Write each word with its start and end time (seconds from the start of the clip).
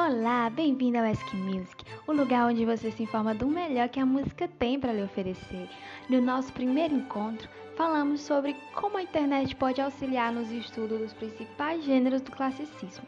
Olá, 0.00 0.48
bem-vindo 0.48 0.96
ao 0.96 1.04
Ask 1.04 1.34
Music, 1.34 1.84
o 2.06 2.12
lugar 2.12 2.46
onde 2.46 2.64
você 2.64 2.88
se 2.88 3.02
informa 3.02 3.34
do 3.34 3.48
melhor 3.48 3.88
que 3.88 3.98
a 3.98 4.06
música 4.06 4.46
tem 4.46 4.78
para 4.78 4.92
lhe 4.92 5.02
oferecer. 5.02 5.68
No 6.08 6.20
nosso 6.20 6.52
primeiro 6.52 6.94
encontro, 6.94 7.48
falamos 7.76 8.20
sobre 8.20 8.54
como 8.76 8.96
a 8.96 9.02
internet 9.02 9.56
pode 9.56 9.80
auxiliar 9.80 10.32
nos 10.32 10.52
estudos 10.52 11.00
dos 11.00 11.12
principais 11.12 11.82
gêneros 11.82 12.22
do 12.22 12.30
classicismo. 12.30 13.04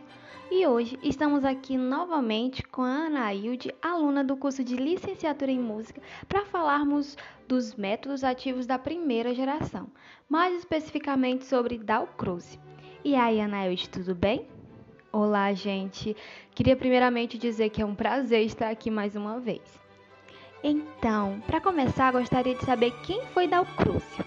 E 0.51 0.67
hoje 0.67 0.99
estamos 1.01 1.45
aqui 1.45 1.79
novamente 1.79 2.65
com 2.65 2.83
a 2.83 3.07
Ana 3.07 3.33
Hilde, 3.33 3.73
aluna 3.81 4.25
do 4.25 4.37
curso 4.37 4.65
de 4.65 4.75
Licenciatura 4.75 5.53
em 5.53 5.61
Música, 5.61 6.03
para 6.29 6.45
falarmos 6.45 7.17
dos 7.47 7.77
métodos 7.77 8.25
ativos 8.25 8.67
da 8.67 8.81
primeira 8.81 9.33
geração, 9.33 9.87
mais 10.29 10.59
especificamente 10.59 11.45
sobre 11.45 11.79
Dalcroze. 11.79 12.59
E 13.05 13.15
aí, 13.15 13.41
Ana 13.41 13.65
Hilde, 13.65 13.89
tudo 13.89 14.13
bem? 14.13 14.60
Olá, 15.13 15.53
gente. 15.53 16.17
Queria 16.55 16.77
primeiramente 16.77 17.37
dizer 17.37 17.71
que 17.71 17.83
é 17.83 17.85
um 17.85 17.97
prazer 17.97 18.47
estar 18.47 18.71
aqui 18.71 18.93
mais 18.93 19.17
uma 19.17 19.41
vez. 19.41 19.61
Então, 20.63 21.43
para 21.49 21.61
começar, 21.61 22.13
gostaria 22.13 22.55
de 22.55 22.65
saber 22.65 22.93
quem 23.03 23.21
foi 23.27 23.49
Dalcroze. 23.49 24.25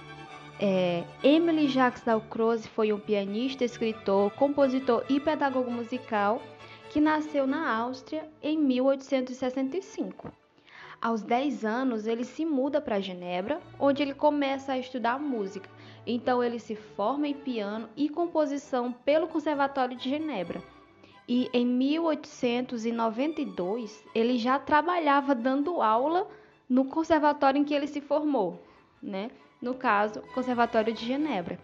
É, 0.60 1.06
Emily 1.24 1.70
Jacques 1.70 2.04
Dalcroze 2.04 2.68
foi 2.68 2.92
um 2.92 3.00
pianista, 3.00 3.64
escritor, 3.64 4.30
compositor 4.32 5.06
e 5.08 5.22
pedagogo 5.22 5.72
musical 5.72 6.42
que 6.90 7.00
nasceu 7.00 7.48
na 7.48 7.74
Áustria 7.78 8.30
em 8.42 8.58
1865. 8.58 10.34
Aos 11.02 11.22
10 11.22 11.64
anos, 11.64 12.08
ele 12.08 12.26
se 12.26 12.46
muda 12.46 12.82
para 12.82 13.00
Genebra, 13.00 13.62
onde 13.80 14.04
ele 14.04 14.14
começa 14.14 14.74
a 14.74 14.78
estudar 14.78 15.18
música. 15.18 15.70
Então, 16.06 16.44
ele 16.44 16.60
se 16.60 16.76
forma 16.76 17.26
em 17.26 17.34
piano 17.34 17.88
e 17.96 18.10
composição 18.10 18.92
pelo 18.92 19.30
Conservatório 19.30 19.96
de 19.96 20.10
Genebra 20.10 20.73
e 21.28 21.50
em 21.54 21.66
1892 21.66 24.04
ele 24.14 24.38
já 24.38 24.60
trabalhava 24.60 25.34
dando 25.34 25.82
aula 25.82 26.28
no 26.70 26.86
conservatório 26.86 27.60
em 27.60 27.64
que 27.64 27.74
ele 27.74 27.88
se 27.88 28.00
formou, 28.02 28.62
né? 29.02 29.32
No 29.62 29.74
caso, 29.74 30.22
Conservatório 30.34 30.94
de 30.94 31.06
Genebra. 31.06 31.58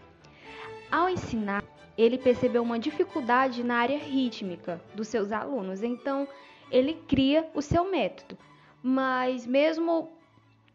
Ao 0.89 1.09
ensinar, 1.09 1.61
ele 1.97 2.17
percebeu 2.17 2.63
uma 2.63 2.79
dificuldade 2.79 3.61
na 3.63 3.75
área 3.75 3.97
rítmica 3.97 4.81
dos 4.95 5.09
seus 5.09 5.33
alunos, 5.33 5.83
então 5.83 6.25
ele 6.71 6.94
cria 7.07 7.49
o 7.53 7.61
seu 7.61 7.91
método. 7.91 8.38
Mas 8.81 9.45
mesmo 9.45 10.09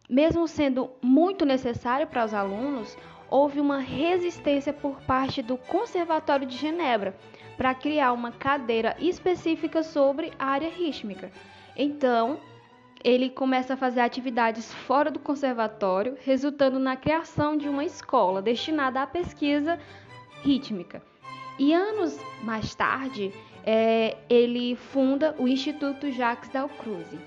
mesmo 0.06 0.46
sendo 0.46 0.90
muito 1.00 1.46
necessário 1.46 2.06
para 2.06 2.26
os 2.26 2.34
alunos, 2.34 2.94
houve 3.30 3.58
uma 3.58 3.78
resistência 3.78 4.70
por 4.70 5.00
parte 5.00 5.40
do 5.40 5.56
Conservatório 5.56 6.46
de 6.46 6.58
Genebra 6.58 7.16
para 7.56 7.74
criar 7.74 8.12
uma 8.12 8.32
cadeira 8.32 8.96
específica 8.98 9.82
sobre 9.82 10.32
a 10.38 10.46
área 10.46 10.68
rítmica. 10.68 11.30
Então, 11.76 12.38
ele 13.02 13.28
começa 13.28 13.74
a 13.74 13.76
fazer 13.76 14.00
atividades 14.00 14.72
fora 14.72 15.10
do 15.10 15.18
conservatório, 15.18 16.16
resultando 16.24 16.78
na 16.78 16.96
criação 16.96 17.56
de 17.56 17.68
uma 17.68 17.84
escola 17.84 18.40
destinada 18.40 19.02
à 19.02 19.06
pesquisa 19.06 19.78
rítmica. 20.42 21.02
E 21.58 21.72
anos 21.72 22.18
mais 22.42 22.74
tarde, 22.74 23.32
é, 23.64 24.16
ele 24.28 24.74
funda 24.74 25.34
o 25.38 25.46
Instituto 25.46 26.10
Jacques 26.10 26.50
Dalcroze. 26.50 27.18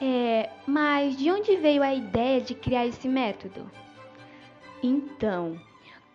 É, 0.00 0.50
mas 0.66 1.16
de 1.16 1.30
onde 1.30 1.56
veio 1.56 1.82
a 1.82 1.94
ideia 1.94 2.40
de 2.40 2.54
criar 2.54 2.86
esse 2.86 3.08
método? 3.08 3.70
Então, 4.82 5.58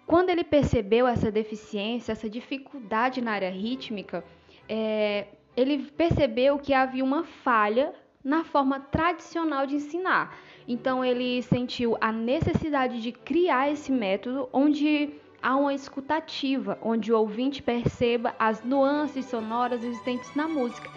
quando 0.06 0.30
ele 0.30 0.44
percebeu 0.44 1.08
essa 1.08 1.32
deficiência, 1.32 2.12
essa 2.12 2.30
dificuldade 2.30 3.22
na 3.22 3.32
área 3.32 3.50
rítmica, 3.50 4.24
é, 4.68 5.28
ele 5.56 5.80
percebeu 5.92 6.60
que 6.60 6.74
havia 6.74 7.04
uma 7.04 7.24
falha 7.24 7.94
na 8.24 8.44
forma 8.44 8.80
tradicional 8.80 9.66
de 9.66 9.76
ensinar. 9.76 10.38
Então 10.68 11.04
ele 11.04 11.42
sentiu 11.44 11.98
a 12.00 12.12
necessidade 12.12 13.02
de 13.02 13.12
criar 13.12 13.72
esse 13.72 13.92
método 13.92 14.48
onde 14.54 15.10
há 15.42 15.56
uma 15.56 15.74
escutativa, 15.74 16.78
onde 16.82 17.12
o 17.12 17.18
ouvinte 17.18 17.64
perceba 17.64 18.36
as 18.38 18.64
nuances 18.64 19.26
sonoras 19.26 19.84
existentes 19.84 20.34
na 20.36 20.48
música 20.48 20.90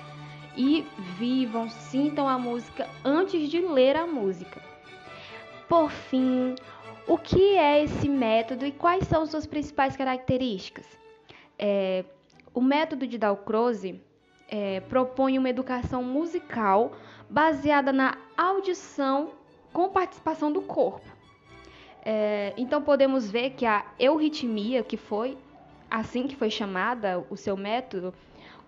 e 0.57 0.87
vivam, 1.19 1.69
sintam 1.69 2.29
a 2.29 2.39
música 2.39 2.89
antes 3.05 3.49
de 3.49 3.61
ler 3.61 3.97
a 3.97 4.07
música. 4.07 4.63
Por 5.69 5.91
fim, 5.91 6.55
o 7.07 7.19
que 7.19 7.57
é 7.57 7.85
esse 7.85 8.09
método 8.09 8.65
e 8.65 8.73
quais 8.73 9.07
são 9.07 9.27
suas 9.27 9.47
principais 9.47 9.97
características? 9.97 10.87
É, 11.59 12.05
o 12.53 12.61
método 12.61 13.07
de 13.07 13.19
Dalcroze 13.19 14.01
é, 14.49 14.81
propõe 14.81 15.39
uma 15.39 15.51
educação 15.51 16.03
musical 16.03 16.93
baseada 17.29 17.93
na 17.93 18.17
audição 18.37 19.33
com 19.73 19.89
participação 19.89 20.53
do 20.53 20.63
corpo. 20.63 21.07
É, 22.05 22.53
então 22.57 22.83
podemos 22.83 23.31
ver 23.31 23.51
que 23.51 23.67
a 23.67 23.85
euritmia, 23.99 24.83
que 24.83 24.97
foi 24.97 25.37
assim 25.91 26.27
que 26.27 26.37
foi 26.37 26.51
chamada 26.51 27.25
o 27.31 27.37
seu 27.37 27.57
método, 27.57 28.15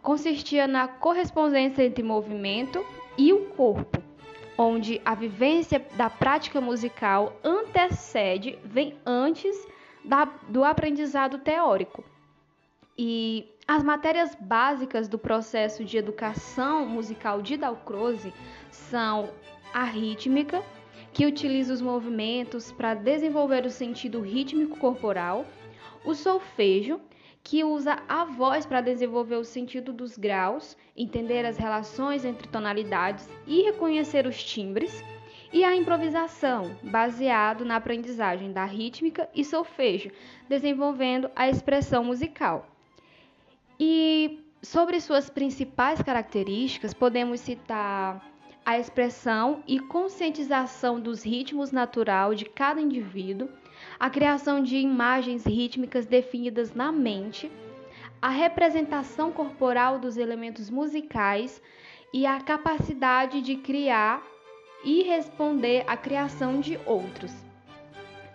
consistia 0.03 0.67
na 0.67 0.87
correspondência 0.87 1.83
entre 1.85 2.03
movimento 2.03 2.85
e 3.19 3.33
o 3.33 3.47
corpo 3.47 4.06
onde 4.59 5.01
a 5.05 5.15
vivência 5.15 5.85
da 5.95 6.09
prática 6.09 6.61
musical 6.61 7.39
antecede, 7.45 8.59
vem 8.65 8.97
antes 9.05 9.55
da, 10.05 10.25
do 10.49 10.65
aprendizado 10.65 11.39
teórico. 11.39 12.05
E 12.97 13.47
as 13.69 13.83
matérias 13.83 14.35
básicas 14.41 15.09
do 15.09 15.19
processo 15.19 15.85
de 15.85 15.99
educação 15.99 16.87
musical 16.87 17.43
de 17.43 17.57
Dalcroze 17.57 18.33
são 18.71 19.31
a 19.75 19.85
rítmica, 19.85 20.63
que 21.13 21.27
utiliza 21.27 21.73
os 21.73 21.83
movimentos 21.83 22.71
para 22.73 22.95
desenvolver 22.95 23.67
o 23.67 23.71
sentido 23.71 24.21
rítmico 24.21 24.79
corporal, 24.79 25.47
o 26.05 26.15
solfejo, 26.15 27.01
que 27.47 27.63
usa 27.63 28.03
a 28.09 28.25
voz 28.25 28.67
para 28.67 28.81
desenvolver 28.81 29.37
o 29.37 29.45
sentido 29.45 29.93
dos 29.93 30.19
graus, 30.19 30.77
entender 30.97 31.47
as 31.47 31.57
relações 31.57 32.25
entre 32.25 32.49
tonalidades 32.49 33.29
e 33.47 33.63
reconhecer 33.63 34.27
os 34.27 34.43
timbres, 34.43 35.05
e 35.53 35.63
a 35.63 35.77
improvisação, 35.77 36.77
baseado 36.83 37.65
na 37.65 37.77
aprendizagem 37.77 38.53
da 38.53 38.65
rítmica 38.65 39.31
e 39.33 39.45
solfejo, 39.45 40.11
desenvolvendo 40.49 41.31
a 41.37 41.49
expressão 41.49 42.03
musical. 42.03 42.69
E 43.79 44.41
sobre 44.61 45.01
suas 45.01 45.31
principais 45.31 46.03
características, 46.03 46.93
podemos 46.93 47.39
citar 47.39 48.29
a 48.67 48.77
expressão 48.81 49.63
e 49.65 49.79
conscientização 49.79 50.99
dos 50.99 51.23
ritmos 51.23 51.71
natural 51.71 52.35
de 52.35 52.45
cada 52.45 52.81
indivíduo, 52.81 53.49
a 53.97 54.11
criação 54.11 54.61
de 54.61 54.77
imagens 54.77 55.47
rítmicas 55.47 56.05
definidas 56.05 56.75
na 56.75 56.91
mente, 56.91 57.49
a 58.21 58.29
representação 58.29 59.31
corporal 59.31 60.01
dos 60.01 60.17
elementos 60.17 60.69
musicais 60.69 61.63
e 62.13 62.27
a 62.27 62.41
capacidade 62.41 63.41
de 63.41 63.55
criar 63.55 64.21
e 64.83 65.05
responder 65.05 65.85
à 65.87 65.97
criação 65.97 66.61
de 66.61 66.77
outros. 66.85 67.33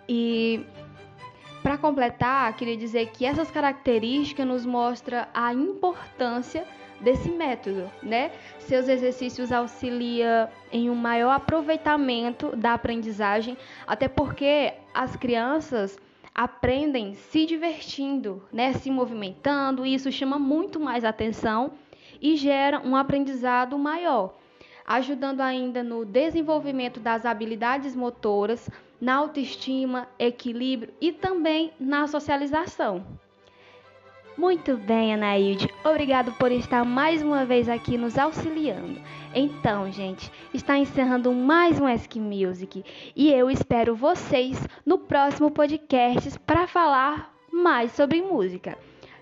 E 0.08 0.64
para 1.62 1.76
completar, 1.76 2.56
queria 2.56 2.76
dizer 2.76 3.10
que 3.10 3.26
essas 3.26 3.50
características 3.50 4.46
nos 4.46 4.64
mostram 4.64 5.26
a 5.34 5.52
importância 5.52 6.66
desse 7.02 7.28
método, 7.28 7.90
né? 8.02 8.30
Seus 8.60 8.88
exercícios 8.88 9.52
auxiliam 9.52 10.48
em 10.70 10.88
um 10.88 10.94
maior 10.94 11.32
aproveitamento 11.32 12.56
da 12.56 12.74
aprendizagem, 12.74 13.58
até 13.86 14.08
porque 14.08 14.72
as 14.94 15.16
crianças 15.16 15.98
aprendem 16.34 17.14
se 17.14 17.44
divertindo, 17.44 18.42
né? 18.52 18.72
Se 18.72 18.90
movimentando, 18.90 19.84
e 19.84 19.94
isso 19.94 20.10
chama 20.10 20.38
muito 20.38 20.80
mais 20.80 21.04
atenção 21.04 21.72
e 22.20 22.36
gera 22.36 22.80
um 22.80 22.96
aprendizado 22.96 23.76
maior, 23.76 24.34
ajudando 24.86 25.40
ainda 25.40 25.82
no 25.82 26.04
desenvolvimento 26.04 27.00
das 27.00 27.26
habilidades 27.26 27.96
motoras, 27.96 28.70
na 29.00 29.16
autoestima, 29.16 30.08
equilíbrio 30.18 30.94
e 31.00 31.10
também 31.10 31.72
na 31.80 32.06
socialização. 32.06 33.04
Muito 34.36 34.76
bem, 34.76 35.12
Anaíde. 35.12 35.68
Obrigado 35.84 36.32
por 36.32 36.50
estar 36.50 36.84
mais 36.84 37.22
uma 37.22 37.44
vez 37.44 37.68
aqui 37.68 37.98
nos 37.98 38.18
auxiliando. 38.18 39.00
Então, 39.34 39.90
gente, 39.90 40.30
está 40.52 40.76
encerrando 40.76 41.32
mais 41.32 41.80
um 41.80 41.86
Ask 41.86 42.16
Music 42.16 42.84
e 43.14 43.30
eu 43.32 43.50
espero 43.50 43.94
vocês 43.94 44.58
no 44.84 44.98
próximo 44.98 45.50
podcast 45.50 46.38
para 46.40 46.66
falar 46.66 47.34
mais 47.52 47.92
sobre 47.92 48.22
música. 48.22 48.76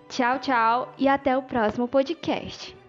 Tchau, 0.08 0.38
tchau 0.38 0.94
e 0.96 1.08
até 1.08 1.36
o 1.36 1.42
próximo 1.42 1.86
podcast. 1.86 2.79